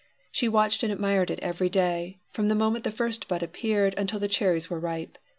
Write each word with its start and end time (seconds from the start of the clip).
She 0.31 0.47
watched 0.49 0.81
and 0.81 0.91
admired 0.91 1.29
it 1.29 1.37
every 1.41 1.69
day, 1.69 2.17
from 2.31 2.47
the 2.47 2.55
moment 2.55 2.85
the 2.85 2.89
first 2.89 3.27
bud 3.27 3.43
appeared 3.43 3.93
until 3.99 4.17
the 4.19 4.27
cherries 4.27 4.67
were 4.67 4.79
ripe. 4.79 5.19